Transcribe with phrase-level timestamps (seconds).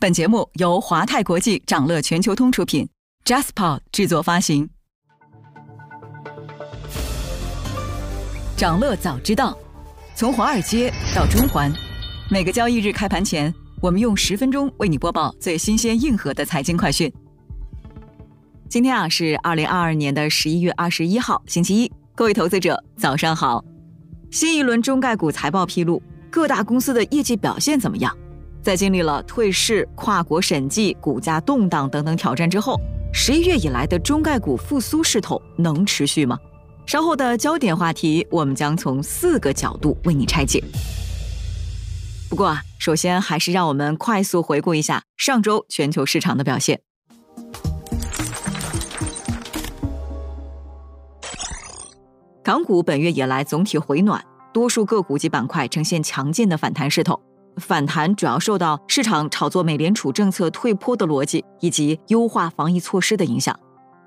[0.00, 2.88] 本节目由华泰国际掌乐全球通出品
[3.24, 4.70] ，Jaspa 制作发行。
[8.56, 9.58] 掌乐早知道，
[10.14, 11.72] 从华尔街到中环，
[12.30, 17.12] 每个交易日开盘前，我们用十分钟为你播报最新鲜、硬核的财经快讯。
[18.68, 23.64] 今天啊是二零二二年的十一月二十一号，星期一，各位投资者早上好。
[24.30, 28.16] 新一轮中概股财报披露，各大公司的业绩表现怎么样？
[28.68, 32.78] 在经历了退市、跨国审计、股价动荡等等挑战之后，
[33.14, 36.38] 十一月以来的中概股复苏势头能持续吗？
[36.84, 40.62] 稍后的焦点话题，我们将从四个角度为你拆解。
[42.28, 46.82] 不过啊，首先还是让我们快速回顾一下上周全球市场的表现。
[52.44, 54.22] 港股本月以来总体回暖，
[54.52, 57.18] 多数个股及板块呈现强劲的反弹势头。
[57.58, 63.58] 反弹主要受到市场炒作美联储政策退坡的逻辑以及优化防疫措施的影响。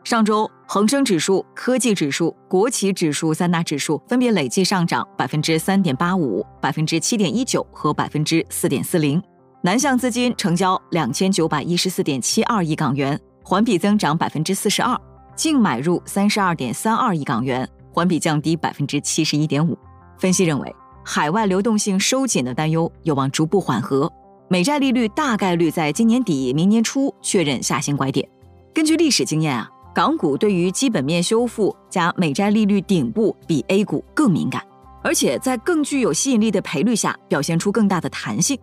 [0.04, 9.22] 上周，恒生指数、科技指数、国企指数三大指数分别累计上涨百分之三点八五、百分之七点一九和百分之四点四零。
[9.62, 14.96] 南向资金成交两千九百一十四点七二亿港元，环比增长百分之四十二；
[15.36, 19.78] 净买入三十二点三二亿港元，环比降低百分之七十一点五。
[20.18, 20.76] 分析认为。
[21.04, 24.12] 海外流动性收紧的担忧有望逐步缓和，
[24.48, 28.28] 美债利率大概率在今年底、明年初确认下行拐点。
[28.74, 34.64] 根据历史经验啊，港股对于基本面修复加美债利率顶部比 A 股更敏感，
[35.04, 38.58] 而且在更具有吸引力的赔率下表现出更大的弹性。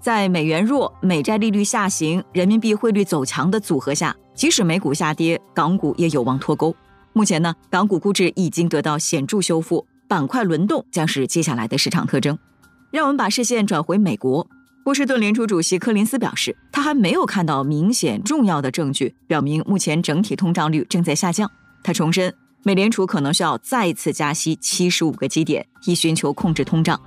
[0.00, 6.74] 在美元弱、美债利率下行、人民币汇率走强的组合下，即使美股下跌，港股也有望脱钩。
[7.14, 9.86] 目前呢，港股估值已经得到显著修复。
[10.08, 12.38] 板块轮动将是接下来的市场特征。
[12.90, 14.46] 让我们把视线转回美国。
[14.84, 21.50] 波士顿联储主席柯林斯表示，他还没有看到明显重要的证据表明目前整体通胀率正在下降。
[21.82, 22.32] 他重申，
[22.62, 27.00] 美联储可能需要再次加息七十五个基点，以寻求控制通胀。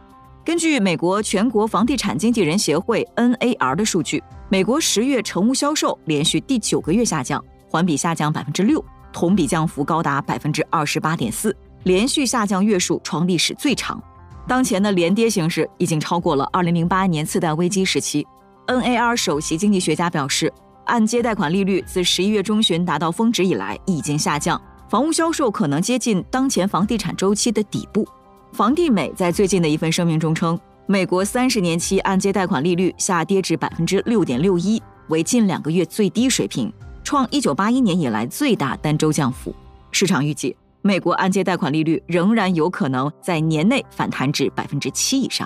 [0.43, 8.83] 根据美国全国房地产经纪人协会 NAR 的数据，美国十月成屋销售连续第九个月下降，环比下降百分之六，
[9.13, 11.55] 同比降幅高达百分之二十八点四。
[11.83, 14.01] 连续下降月数创历史最长，
[14.47, 18.25] 当前的连跌形势已经超过了2008年次贷危机时期。
[18.67, 20.51] NAR 首席经济学家表示，
[20.85, 28.05] 按揭贷款利率自11月中旬达到峰值以来已经下降，房屋销售可能接近当前房地产周期的底部。
[28.51, 36.71] 房地美在最近的一份声明中称，美国三十年期按揭贷款利率下跌至百分之六点六一，为近两个月最低水平，
[37.03, 39.55] 创1981年以来最大单周降幅。
[39.91, 40.55] 市场预计。
[40.87, 45.45] 美国按揭贷款利率仍然有可能在年内反弹至百分之七以上。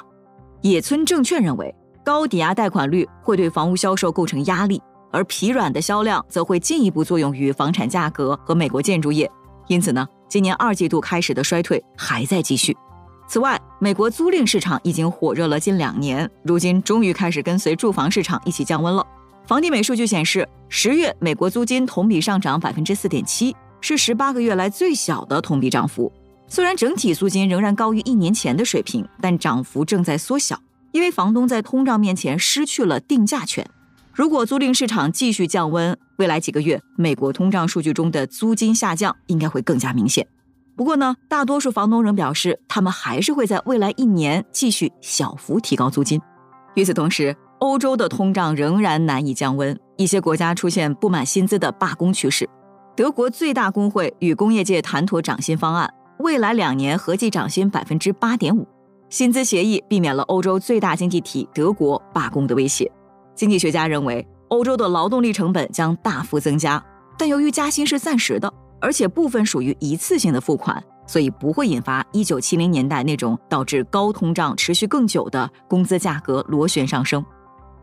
[0.61, 1.73] 野村证券认为，
[2.05, 9.27] 高抵押贷款率会对房屋销售构成压力，而疲软的销量则会进一步作用于房产价格和美国建筑业。
[9.65, 12.77] 因此呢，今年二季度开始的衰退还在继续。
[13.27, 19.03] 此外，美国租赁市场已经火热了近两年，如今终于开始跟随住房市场一起降温了。
[19.47, 23.55] 房地美数据显示，十月美国租金同比上涨百分之四点七。
[23.81, 26.11] 是十八个月来最小的同比涨幅。
[26.47, 30.59] 虽然整体租金仍然高于一年前的水平，但涨幅正在缩小，
[30.91, 33.65] 因为房东在通胀面前失去了定价权。
[34.13, 40.27] 如果租赁市场继续降温，未来几个月美国通胀数据中的租金下降应该会更加明显。
[40.75, 46.19] 不过呢，大多数房东仍表示，他们还是会在未来一年继续小幅提高租金。
[46.75, 52.49] 与此同时，欧洲的通胀仍然难以降温，一些国家出现不满薪资的罢工趋势。
[52.93, 58.67] 德国最大工会与工业界谈妥涨薪方案，未来两年合计涨薪百分之八点五。
[59.09, 62.91] 薪资协议避免了欧洲最大经济体德国罢工的威胁。
[63.33, 66.83] 经济学家认为，欧洲的劳动力成本将大幅增加，
[67.17, 77.23] 但由于加薪是暂时的，而且部分属于一次性的付款，所以不会引发一九七零年代那种导致高通胀持续更久的工资价格螺旋上升。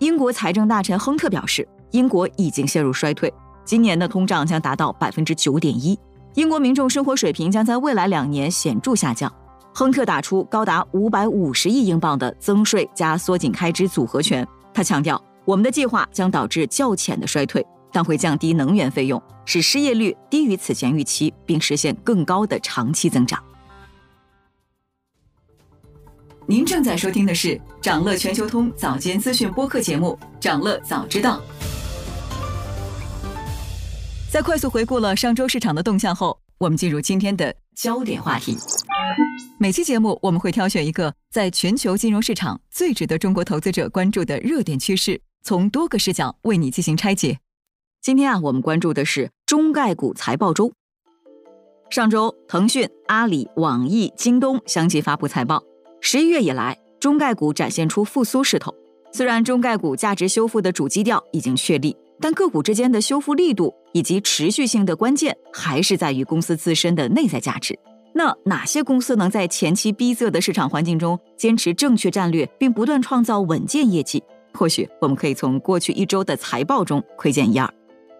[0.01, 3.33] 英国财政大臣亨特表示，英国已经陷入衰退。
[3.69, 5.99] 今年的通胀将达到百分之九点一，
[6.37, 9.31] 英国民众生活水平将在未来两年显著下降。
[9.75, 14.49] 亨特打出高达五百五十亿英镑的增税加缩紧开支组合拳。
[14.73, 17.63] 他强调，我们的计划将导致较浅的衰退，
[17.93, 23.39] 但会降低能源费用，使失业率低于此前预期，并实现更高的长期增长。
[26.47, 31.37] 您正在收听的是长乐全球通早间资讯播客节目《长乐早知道》。
[34.31, 38.59] 在快速回顾了上周市场的动向后，我们进入今天的焦点话题。
[39.59, 47.39] 每期节目我们会挑选一个在全球金融市场最值得中国投资者关注的热点趋势，从多个视角为你进行拆解。
[48.03, 50.75] 今天啊，我们关注的是中概股财报周。
[51.89, 55.63] 上周，腾讯、阿里、网易、京东相继发布财报。
[56.03, 58.75] 十一月以来，中概股展现出复苏势头。
[59.11, 67.79] 虽然中概股价值修复的主基调已经确立，但个股之间的修复力度以及持续性的关键，还是在于公司自身的内在价值。
[68.15, 74.23] 那哪些公司能在前期逼仄的市场环境中坚持正确战略，并不断创造稳健业绩？
[74.55, 77.73] 或许我们可以从过去一周的财报中窥见一二。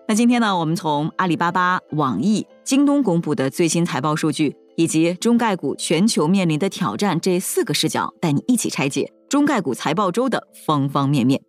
[0.07, 11.43] 那今天呢，我们从阿里巴巴、网易、京东公布的最新财报数据，以及中概股全球面临的挑战这四个视角，带你一起拆解中概股财报周的方方面面。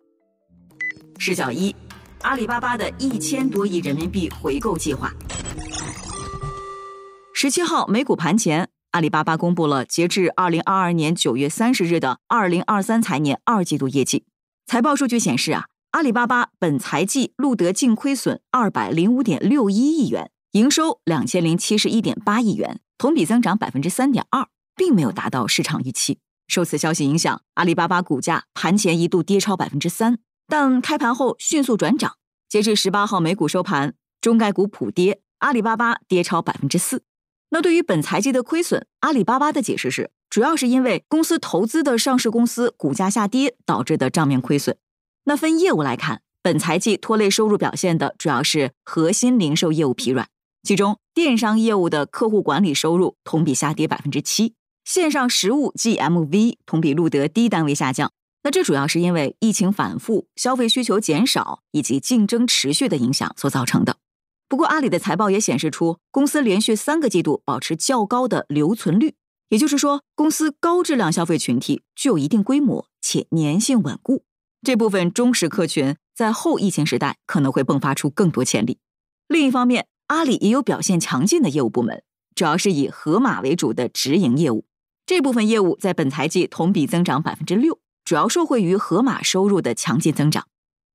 [1.18, 1.74] 视角一：
[2.22, 5.10] 阿里巴巴的一千多亿人民币回购计划。
[7.32, 14.26] 十七号美股盘前，阿里巴巴公布了截至二零二二年九月三十日的二零二三财年二季度业绩。
[14.66, 24.46] 财报数据显示啊，阿里巴巴本财季录得净亏损二百零五点六一亿元，营收两千零七十一点八亿元，同比增长百分之三点二，
[24.76, 26.18] 并没有达到市场预期。
[26.46, 30.18] 受此消息影响，阿里巴巴股价盘前一度跌超百分之三，
[30.50, 32.16] 但开盘后迅速转涨。
[32.48, 37.04] 截至十八号美股收盘，中概股普跌，阿里巴巴跌超百分之四。
[37.50, 44.76] 那对于本财季的亏损，阿里巴巴的解释是，主要是因为公司投资的上市公司股价下跌导致的账面亏损。
[45.24, 50.28] 那分业务来看，本财季拖累收入表现的主要是核心零售业务疲软，
[50.64, 54.54] 其中电商业务的客户管理收入同比下跌百分之七，
[54.84, 58.10] 线上实物 GMV 同比录得低单位下降。
[58.42, 63.96] 那这主要是因为疫情反复、消费需求减少以及竞争持续的影响所造成的。
[64.48, 69.14] 不过，阿里的财报也显示出，公司连续三个季度保持较高的留存率，
[69.50, 74.24] 也就是说，公司高质量消费群体具有一定规模且粘性稳固。
[74.62, 78.78] 这部分忠实客群在后疫情时代可能会迸发出更多潜力。
[79.28, 82.02] 另一方面，阿里也有表现强劲的业务部门，
[82.34, 84.64] 主要是以盒马为主的直营业务。
[85.06, 87.78] 这部分业务在本财季同比增长百分之六，
[88.10, 90.48] 主要受惠于盒马收入的强劲增长。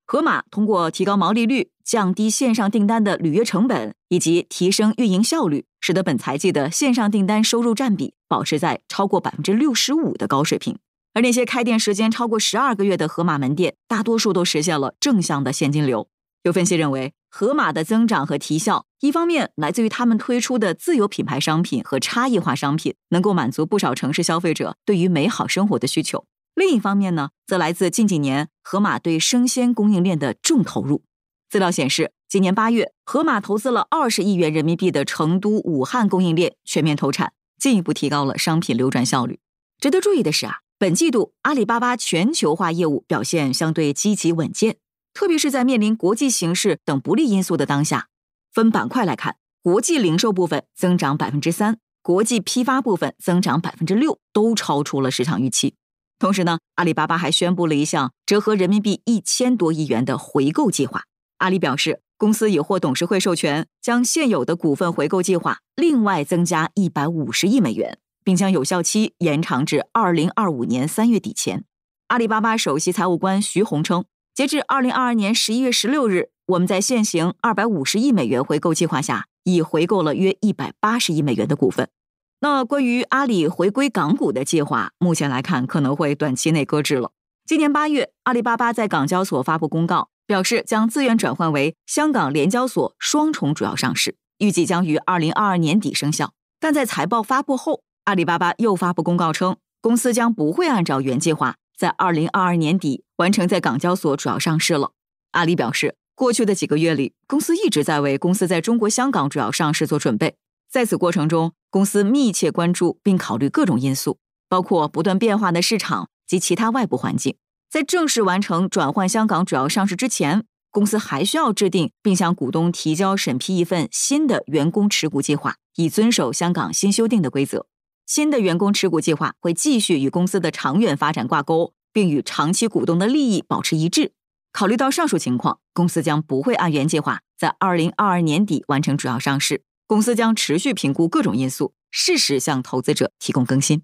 [0.06, 10.78] 盒马通过提高毛利率、降低线上订单的履约成本以及提升运营效率，使得本财季的线上订单收入占比保持在超过百分之六十五的高水平。
[11.14, 16.10] 而那些开店时间超过十二个月的盒马门店，大多数都实现了正向的现金流。
[16.44, 26.26] 有分析认为，盒马的增长和提效，一方面来自于他们推出的自有品牌商品和差异化商品，能够满足不少城市消费者对于美好生活的需求。
[26.56, 31.04] 另一方面呢，则来自近几年盒马对生鲜供应链的重投入。
[31.50, 39.40] 资料显示，今年八月，盒马投资了二十亿元人民币的成都、武汉供应链全面投产，进一步提高了商品流转效率。
[39.80, 44.78] 值得注意的是啊，本季度阿里巴巴全球化业务表现相对积极稳健，
[45.14, 48.08] 特别是在面临国际形势等不利因素的当下。
[48.54, 55.76] 分板块来看，国际零售部分增长百分之三，国际批发部分增长百分之六，都超出了市场预期。
[56.18, 61.04] 同时呢，阿里巴巴还宣布了一项折合人民币一千多亿元的回购计划。
[61.40, 71.66] 阿里表示，公司已获董事会授权，将现有的股份回购计划另外增加一百五十亿美元，并将有效期延长至二零二五年三月底前。
[72.08, 81.90] 阿里巴巴首席财务官徐红称，截至二零二二年十一月十六日，我们在现行二百五十亿美元回购计划下，已回购了约一百八十亿美元的股份。
[82.40, 87.12] 那关于阿里回归港股的计划，目前来看可能会短期内搁置了。
[87.46, 96.34] 今年八月，阿里巴巴在港交所发布公告，表示将自愿转换为香港联交所双重主要上市，预计将于二零二二年底生效。
[96.60, 104.92] 但在财报发布后，阿里巴巴又发布公告称，公司将不会按照原计划在二零二二年底完成在港交所主要上市了。
[105.32, 110.36] 阿里表示，过去的几个月里，公司一直在为公司在中国香港主要上市做准备。
[110.76, 114.18] 在此过程中，公司密切关注并考虑各种因素，
[114.50, 117.38] 包括不断变化的市场及其他外部环境。
[117.72, 127.68] 在正式完成转换香港主要上市之前，公司还需要制定并向股东提交审批一份新的员工持股计划，以遵守香港新修订的规则。
[128.06, 134.12] 新的员工持股计划会继续与公司的长远发展挂钩，并与长期股东的利益保持一致。
[134.52, 139.64] 考虑到上述情况，公司将不会按原计划在二零二二年底完成主要上市。
[139.88, 143.84] 公司将持续评估各种因素，适时向投资者提供更新。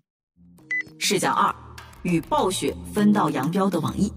[0.97, 1.53] 视角二：
[2.01, 4.11] 与暴雪分道扬镳的网易。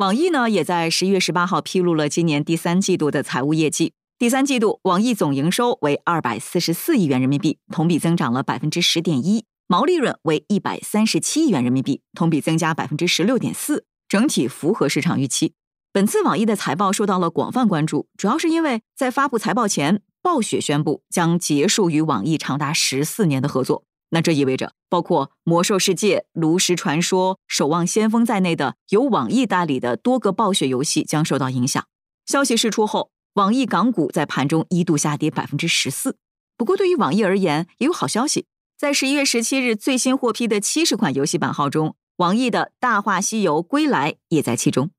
[0.00, 3.92] 网易呢，也在十一月十八号披露了今年第三季度的财务业绩。
[4.18, 15.52] 第三季度，网易总营收为二百四十四亿元人民币，同比增长了百分之十点一；毛利润为一百三十七亿元人民币，同比增加百分之十六点四；整体符合市场预期。
[15.98, 23.82] 本次网易的财报受到了广泛关注，主要是因为在发布财报前，暴雪宣布将结束与网易长达十四年的合作。
[24.10, 31.84] 那这意味着，包括《魔兽世界》《炉石传说》《守望先锋》在内的由网易代理的多个暴雪游戏将受到影响。
[32.26, 36.16] 消息释出后，网易港股在盘中一度下跌百分之十四。
[36.56, 38.46] 不过，对于网易而言，也有好消息，
[38.78, 44.90] 在十一月十七日最新获批的七十款游戏版号中，网易的《大话西游：归来》也在其中。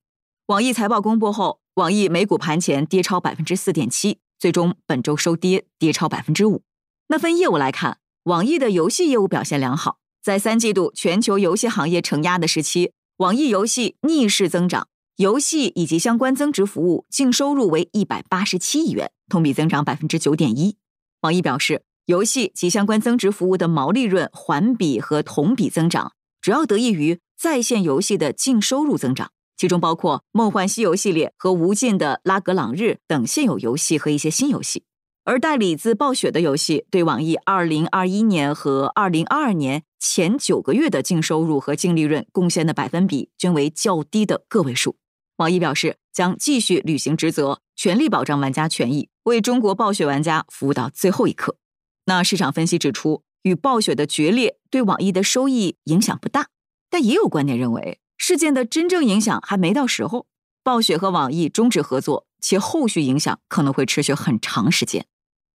[0.50, 6.64] 网易财报公布后，网易美股盘前跌超百分之四点七，最终本周收跌，跌超百分之五。
[7.10, 8.00] 那分业务来看。
[8.24, 14.88] 网易的游戏业务表现良好，在三季度全球游戏行业承压的时期，网易游戏逆势增长，
[15.18, 20.78] 游戏以及相关增值服务净收入为一百八十七亿元，同比增长百分之九点一。
[21.22, 34.86] 网易表示，游戏及相关增值服务的毛利润环比和同比增长，主要得益于在线游戏的净收入增长，其中包括《梦幻西游》系列和《无尽的拉格朗日》等现有游戏和一些新游戏。
[35.26, 44.96] 而代理自暴雪的游戏，对网易2021年和2022年前九个月的净收入和净利润贡献的百分比均为较低的个位数。
[45.36, 51.58] 网易表示，将继续履行职责，全力保障玩家权益，为中国暴雪玩家服务到最后一刻。
[52.06, 56.48] 那市场分析指出，与暴雪的决裂对网易的收益影响不大，
[56.90, 60.28] 但也有观点认为，事件的真正影响还没到时候。
[60.62, 65.08] 暴雪和网易终止合作，其后续影响可能会持续很长时间。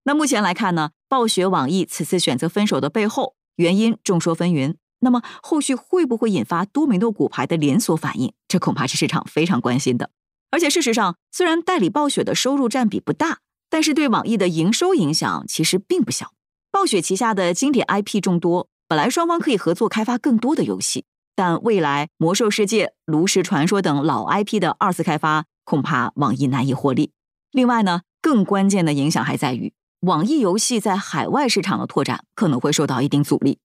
[0.05, 4.75] 那目前来看呢，暴雪、网易此次选择分手的背后原因众说纷纭。
[4.99, 8.33] 那么后续会不会引发多米诺骨牌的连锁反应？
[8.47, 10.09] 这恐怕是市场非常关心的。
[10.49, 13.39] 而且事实上，虽然代理暴雪的收入占比不大，
[13.69, 16.31] 但是对网易的营收影响其实并不小。
[16.71, 27.11] 暴雪旗下的经典 IP 众多，本来双方可以合作开发更多的游戏，但未来《魔兽世界》《炉石传说》等老 IP 的二次开发，恐怕网易难以获利。
[27.51, 29.73] 另外呢，更关键的影响还在于。
[30.01, 33.59] 网易游戏在海外市场的拓展可能会受到一定阻力，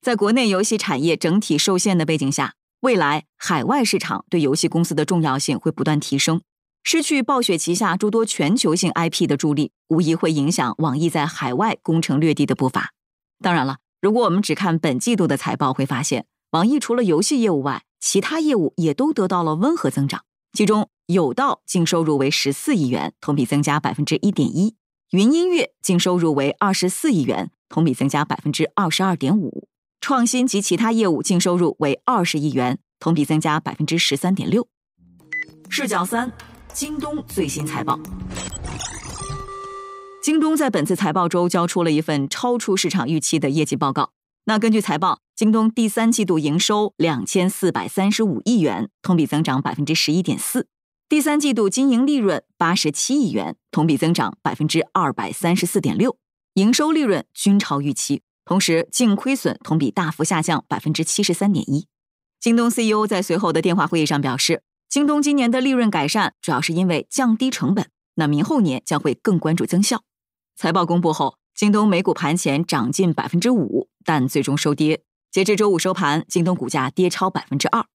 [0.00, 6.40] 在国内游戏产业整体受限的背景下，未来海外市场对游戏公司的重要性会不断提升。
[6.82, 12.92] 失去暴雪旗下诸多全球性 IP 的助力，无疑会影响网易在海外攻城略地的步伐。
[13.40, 20.24] 当然了，如果我们只看本季度的财报，会发现网易除了游戏业务外，其他业务也都得到了温和增长。
[20.52, 24.74] 其中，有道净收入为十四亿元，同比增加百分之一点一。
[25.12, 29.66] 云音乐净收入为二十四亿元，同比增加百分之二十二点五；
[30.02, 34.68] 创新及其他业务净收入为二十亿元，同比增加百分之十三点六。
[35.70, 36.30] 视角三：
[36.74, 37.98] 京东最新财报。
[40.22, 44.10] 京东在本次财报周交出了一份超出市场预期的业绩报告。
[44.44, 50.66] 那根据财报，京东第三季度营收两千四百三十五亿元，同比增长百分之十一点四。
[51.08, 56.16] 第三季度经营利润八十七亿元，同比增长百分之二百三十四点六，
[56.54, 58.22] 营收利润均超预期。
[58.44, 61.86] 同时，净亏损同比大幅下降百分之七十三点一。
[62.40, 70.02] 京东 CEO 在随后的电话会议上表示，京东今年的利润改善主要是因为降低成本，那明后年将会更关注增效。
[70.56, 75.02] 财报公布后，京东美股盘前涨近百分之五，但最终收跌。
[75.30, 77.86] 截至周五收盘，京东股价跌超百分之二。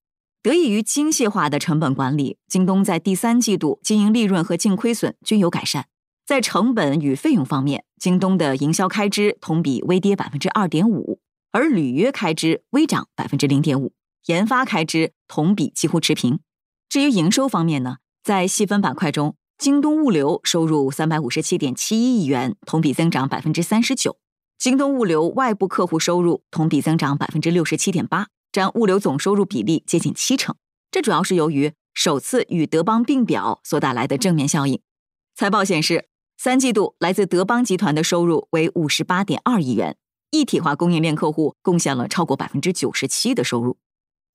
[0.41, 5.87] 得益于精细化的成本管理，京东在第三季度经营利润和净亏损均有改善。
[6.25, 11.19] 在成本与费用方面，京东的营销开支同比微跌百分之二点五，
[11.51, 13.93] 而履约开支微涨百分之零点五，
[14.27, 16.39] 研发开支同比几乎持平。
[16.87, 24.11] 至于营收方面呢，在细分板块中，京东物流收入三百五十七点七一亿元，同比增长百分之三十九；
[24.59, 28.27] 京东物流外部客户收入同比增长百分之六十七点八。
[28.51, 30.55] 占物流总收入比例接近七成，
[30.91, 34.79] 这主要是由于首次与德邦并表所带来的正面效应。
[35.35, 39.97] 财报显示，三季度来自德邦集团的收入为五十八点二亿元，
[40.29, 43.77] 一体化供应链客户贡献了超过百分之九十七的收入。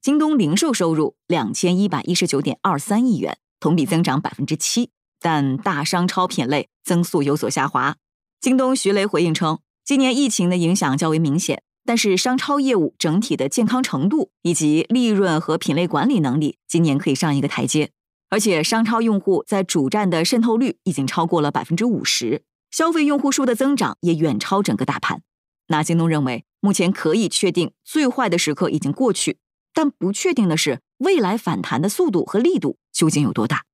[0.00, 4.90] 京东零售收入两千一百一十九点二三亿元，同比增长百分之七，
[5.22, 7.96] 但大商超品类增速有所下滑。
[8.40, 11.62] 京东徐雷回应称，今年疫情的影响较为明显。
[11.84, 17.90] 但是商超业务整体的健康程度以及利润和品类管理能力，今年可以上一个台阶。
[18.30, 25.22] 而且商超用户在主站的渗透率已经超过了百分之五十，消费用户数的增长也远超整个大盘。
[25.66, 29.38] 那京东认为，目前可以确定最坏的时刻已经过去，
[29.74, 33.64] 但不确定的是未来反弹的速度和力度究竟有多大。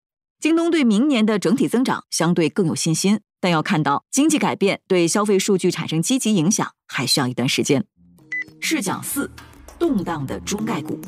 [0.40, 7.84] 京东对明年的整体增长相对更有信心，但要看到经济改变对消费数据产生积极影响，还需要一段时间。
[8.60, 9.28] 视角四：
[9.80, 11.00] 动荡的中概股。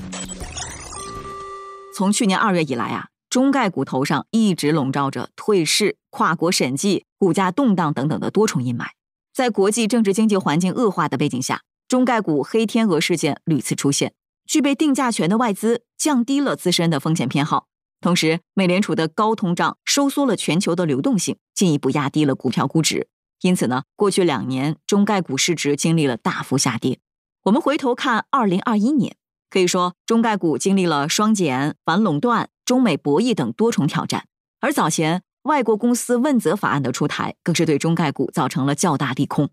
[1.97, 8.87] 从去年二月以来啊，中概股头上一直笼罩着退市、跨国审计、股价动荡等等的多重阴霾。
[9.33, 14.13] 在国际政治经济环境恶化的背景下，中概股黑天鹅事件屡次出现，
[14.45, 17.69] 具备定价权的外资降低了自身的风险偏好。
[18.00, 23.09] 同时，美联储的高通胀收缩了全球的流动性，进一步压低了股票估值。
[23.42, 26.99] 因此呢，过去两年中概股市值经历了大幅下跌。
[27.45, 29.16] 我们回头看二零二一年，
[29.49, 34.26] 可以说中概股经历了双减、反垄断、中美博弈等多重挑战。
[34.61, 39.50] 而早前外国公司问责法案的出台，更是对中概股造成了较大利空。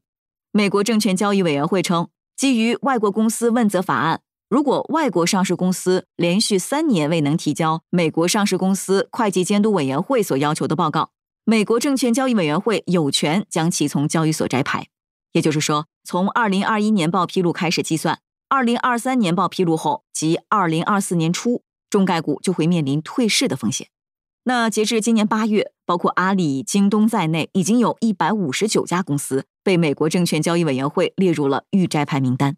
[0.51, 4.21] 美国证券交易委员会称，基于外国公司问责法案。
[4.49, 11.09] 如果外国上市公司连续三年未能提交美国上市公司会计监督委员会所要求的报告，
[11.43, 14.87] 美国证券交易委员会有权将其从交易所摘牌。
[15.33, 23.89] 也就是说，从二零二一年报披露开始计算，二零二三年报披露后及二零二四年初，中概股就会面临退市的风险。
[24.45, 32.55] 那截至今年八月，包括阿里、京东在内，已经有一百五十九家公司被美国证券交易委员会列入了预摘牌名单。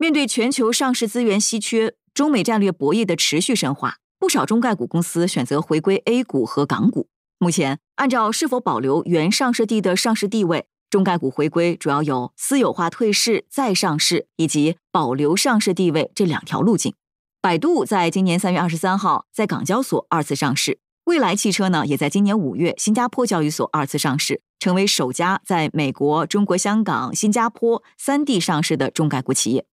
[0.00, 7.08] 面对全球上市资源稀缺、中美战略博弈的持续深化，不少中概股公司选择回归 A 股和港股。
[7.40, 16.94] 目前，按照是否保留原上市地的上市地位，中概股回归主要有私有化退市、再上市以及保留上市地位这两条路径。
[17.42, 29.64] 百度在今年三月二十三号在港交所二次上市，蔚来汽车呢也在今年五月新加坡交易所二次上市，成为首家在美国、中国香港、新加坡三地上市的中概股企业。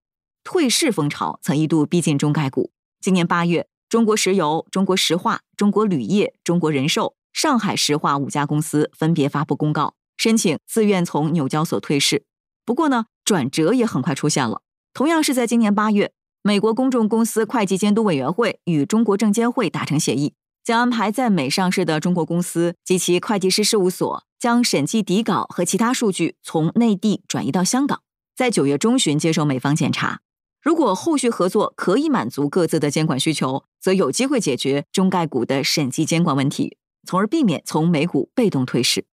[0.45, 2.71] 退市风潮曾一度逼近中概股。
[3.01, 12.25] 今年八月，中国石油、中国石化、中国铝业、中国人寿、上海石化五家公司分别发布公告，申请自愿从纽交所退市。
[12.63, 14.61] 不过呢，转折也很快出现了。
[14.93, 28.03] 同样是在今年八月，美国公众公司会计监督委员会与中国证监会达成协议，将安排在美上市的中国公司及其会计师事务所将审计底稿和其他数据从内地转移到香港，
[28.35, 30.21] 在九月中旬接受美方检查。
[30.65, 39.05] 如果后续合作可以满足各自的监管需求，则有机会解决中概股的审计监管问题，从而避免从美股被动退市。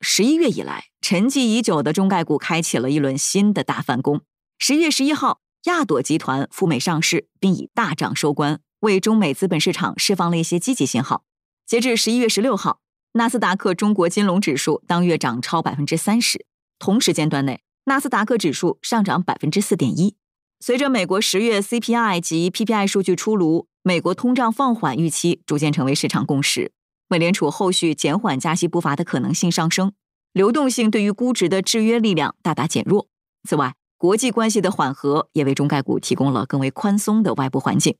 [0.00, 4.22] 十一月以来，沉寂已久的中概股开启了一轮新的大反攻。
[4.58, 11.24] 十一月十一号，亚朵集团赴美上市，并以大涨收官，为中美资本市场释放了一些积极信号。
[11.66, 12.80] 截至十一月十六号，
[13.12, 16.46] 纳斯达克中国金融指数当月涨超百分之三十，
[16.78, 20.16] 同时间段内，纳斯达克指数上涨百分之四点一。
[20.60, 26.72] 随着美国十月 CPI 及 PPI 数据出炉，美国通胀放缓预期逐渐成为市场共识。
[27.08, 29.92] 美联储后续减缓加息步伐的可能性上升，
[30.32, 33.08] 流动性对于估值的制约力量大大减弱。
[33.46, 37.94] 此外，国际关系的缓和也为中概股提供了更为宽松的外部环境。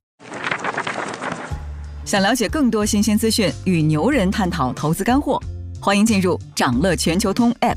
[2.07, 5.39] 想了解更多新鲜资讯与牛人探讨投资干货，
[5.81, 7.77] 欢迎进入掌乐全球通 App。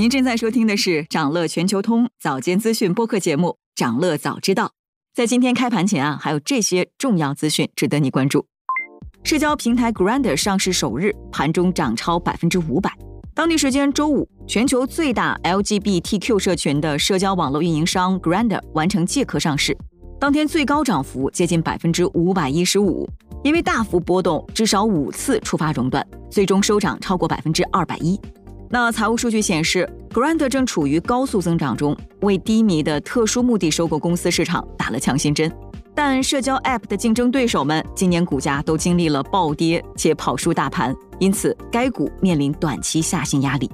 [0.00, 3.58] 您正在收听的是掌乐全球通早间资讯播客节目。
[3.74, 4.72] 掌乐早知道，
[5.14, 8.46] 在今天开盘前啊，还有这些重要资讯值得你关注。
[9.24, 12.90] 社交平台 Grindr 上市首日，盘中涨超百分之五百。
[13.34, 19.76] 当地时间周五，全球最大 LGBTQ 社群的社交网络运营商 Grindr 完成借壳上市，
[20.18, 23.06] 当天最高涨幅接近百分之五百一十五，
[23.44, 28.18] 因为大幅波动，至少五次触发熔断，最终收涨超过百分之二百一。
[28.72, 35.50] 那财务数据显示，Grand 正处于高速增长中，为低迷的特殊目的收购公司市场打了强心针。
[35.92, 43.68] 但社交 App 的竞争对手们今年股价都经历了暴跌，且跑输大盘，因此该股面临短期下行压力。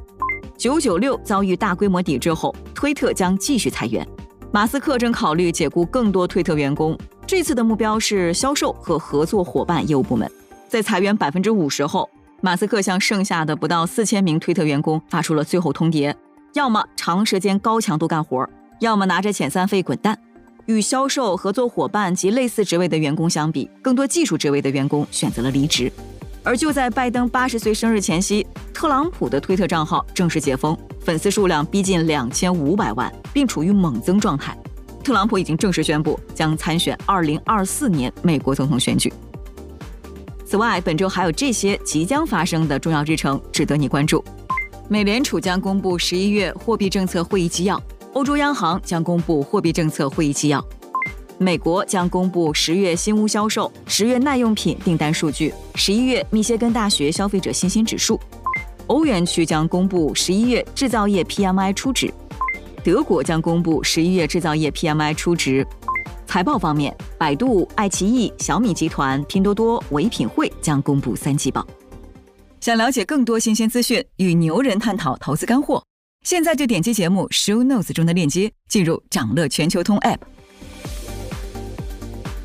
[0.57, 4.07] 九九六遭遇大规模抵制后，推特将继续裁员。
[4.51, 10.27] 马斯克正考虑解雇更多推特员工，这次的目标是销售和合作伙伴业务部门。
[10.71, 12.09] 在裁员百分之五十后。
[12.43, 16.15] 马斯克向剩下的不到四千名推特员工发出了最后通牒：
[16.53, 18.49] 要么长时间高强度干活，
[18.81, 20.19] 要么拿着遣散费滚蛋。
[20.67, 25.91] 与销售、合作伙伴及类似职位的员工相比，更多技术职位的员工选择了离职。
[26.43, 34.57] 而就在拜登八十岁生日前夕，特朗普的推特账号正式解封，粉丝数量逼近两千五百万，并处于猛增状态。
[35.03, 39.13] 特朗普已经正式宣布将参选二零二四年美国总统选举。
[40.47, 44.25] 此外，本周还有这些即将发生的重要日程值得你关注：
[44.89, 47.77] 美联储将公布十一月货币政策会议纪要；
[48.13, 50.61] 欧洲央行将公布货币政策会议纪要；
[51.37, 58.17] 美国将公布十月新屋销售、十月耐用品订单数据、十一月密歇根大学消费者信心指数；
[58.87, 62.09] 欧元区将公布十一月制造业 PMI 初值。
[62.85, 65.67] 德国将公布十一月制造业 PMI 初值。
[66.27, 71.67] 财报方面，百度、爱奇艺、小米集团、拼多多、唯品会将公布三季报。
[72.61, 75.83] 想了解更多新鲜资讯，与牛人探讨投资干货，
[76.25, 80.19] 现在就点击节目 Show Notes 中的链接，进入掌乐全球通 App。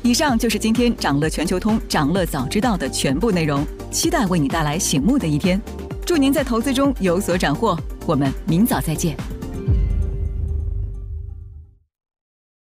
[0.02, 5.60] 以上就是今天掌乐全球通掌乐早知道的全部内容，期待为你带来醒目的一天。
[6.06, 9.16] 祝您在投资中有所斩获，我们明早再见。